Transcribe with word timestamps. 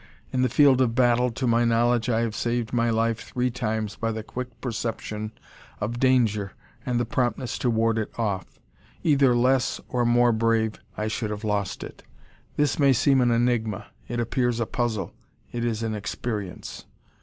In 0.33 0.41
the 0.41 0.49
field 0.49 0.81
of 0.81 0.95
battle, 0.95 1.29
to 1.29 1.45
my 1.45 1.63
knowledge, 1.63 2.09
I 2.09 2.21
have 2.21 2.35
saved 2.35 2.73
my 2.73 2.89
life 2.89 3.19
three 3.19 3.51
times 3.51 3.95
by 3.97 4.11
the 4.11 4.23
quick 4.23 4.59
perception 4.59 5.31
of 5.79 5.99
danger 5.99 6.53
and 6.87 6.99
the 6.99 7.05
promptness 7.05 7.55
to 7.59 7.69
ward 7.69 7.99
it 7.99 8.11
off. 8.17 8.59
Either 9.03 9.35
less 9.35 9.79
or 9.89 10.03
more 10.03 10.31
brave, 10.31 10.79
I 10.97 11.07
should 11.07 11.29
have 11.29 11.43
lost 11.43 11.83
it. 11.83 12.01
This 12.55 12.79
may 12.79 12.93
seem 12.93 13.21
an 13.21 13.29
enigma; 13.29 13.91
it 14.07 14.19
appears 14.19 14.59
a 14.59 14.65
puzzle; 14.65 15.13
it 15.51 15.63
is 15.63 15.83
an 15.83 15.93
experience. 15.93 16.85